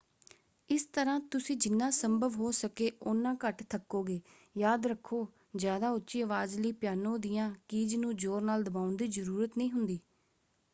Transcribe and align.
ਇਸ 0.69 0.83
ਤਰ੍ਹਾਂ 0.85 1.19
ਤੁਸੀਂ 1.31 1.55
ਜਿਨ੍ਹਾਂ 1.57 1.89
ਸੰਭਵ 1.91 2.35
ਹੋ 2.35 2.51
ਸਕੇ 2.51 2.91
ਉਨ੍ਹਾਂ 3.01 3.35
ਘੱਟ 3.45 3.61
ਥੱਕੋਗੇ। 3.69 4.19
ਯਾਦ 4.55 4.85
ਰੱਖੋ 4.87 5.27
ਜ਼ਿਆਦਾ 5.55 5.89
ਉੱਚੀ 5.91 6.23
ਅਵਾਜ਼ 6.23 6.59
ਲਈ 6.59 6.71
ਪਿਆਨੋ 6.71 7.17
ਦੀਆਂ 7.17 7.53
ਕੀਜ਼ 7.67 7.95
ਨੂੰ 7.95 8.15
ਜ਼ੋਰ 8.15 8.41
ਨਾਲ 8.41 8.63
ਦਬਾਉਣ 8.63 8.95
ਦੀ 8.95 9.07
ਜ਼ਰੂਰਤ 9.07 9.57
ਨਹੀਂ 9.57 9.71
ਹੁੰਦੀ। 9.71 9.99